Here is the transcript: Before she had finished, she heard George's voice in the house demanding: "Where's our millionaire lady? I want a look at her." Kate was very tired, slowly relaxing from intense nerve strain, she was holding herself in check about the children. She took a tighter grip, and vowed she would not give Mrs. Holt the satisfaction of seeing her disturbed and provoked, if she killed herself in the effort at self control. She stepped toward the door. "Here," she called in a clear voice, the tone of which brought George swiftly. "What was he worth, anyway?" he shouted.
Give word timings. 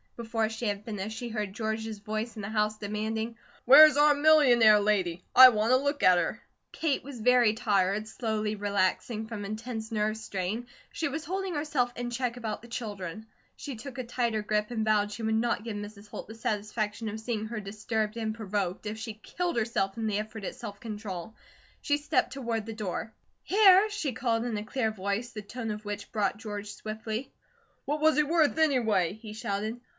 Before 0.17 0.49
she 0.49 0.65
had 0.65 0.85
finished, 0.85 1.17
she 1.17 1.29
heard 1.29 1.53
George's 1.53 1.97
voice 1.97 2.35
in 2.35 2.43
the 2.43 2.49
house 2.49 2.77
demanding: 2.77 3.37
"Where's 3.65 3.97
our 3.97 4.13
millionaire 4.13 4.79
lady? 4.79 5.23
I 5.35 5.49
want 5.49 5.73
a 5.73 5.77
look 5.77 6.01
at 6.03 6.17
her." 6.19 6.41
Kate 6.71 7.03
was 7.03 7.19
very 7.19 7.53
tired, 7.53 8.07
slowly 8.07 8.55
relaxing 8.55 9.25
from 9.25 9.45
intense 9.45 9.91
nerve 9.91 10.15
strain, 10.17 10.67
she 10.91 11.07
was 11.07 11.25
holding 11.25 11.55
herself 11.55 11.91
in 11.95 12.09
check 12.11 12.37
about 12.37 12.61
the 12.61 12.67
children. 12.67 13.25
She 13.55 13.75
took 13.75 13.97
a 13.97 14.03
tighter 14.03 14.43
grip, 14.43 14.69
and 14.69 14.85
vowed 14.85 15.11
she 15.11 15.23
would 15.23 15.33
not 15.35 15.63
give 15.63 15.75
Mrs. 15.75 16.07
Holt 16.07 16.27
the 16.27 16.35
satisfaction 16.35 17.09
of 17.09 17.19
seeing 17.19 17.47
her 17.47 17.59
disturbed 17.59 18.15
and 18.15 18.33
provoked, 18.33 18.85
if 18.85 18.99
she 18.99 19.13
killed 19.15 19.55
herself 19.57 19.97
in 19.97 20.05
the 20.05 20.19
effort 20.19 20.43
at 20.43 20.55
self 20.55 20.79
control. 20.79 21.35
She 21.81 21.97
stepped 21.97 22.33
toward 22.33 22.67
the 22.67 22.73
door. 22.73 23.11
"Here," 23.43 23.89
she 23.89 24.13
called 24.13 24.45
in 24.45 24.57
a 24.57 24.63
clear 24.65 24.91
voice, 24.91 25.29
the 25.31 25.41
tone 25.41 25.71
of 25.71 25.83
which 25.85 26.11
brought 26.11 26.37
George 26.37 26.71
swiftly. 26.75 27.31
"What 27.85 28.01
was 28.01 28.17
he 28.17 28.23
worth, 28.23 28.57
anyway?" 28.59 29.13
he 29.13 29.33
shouted. 29.33 29.79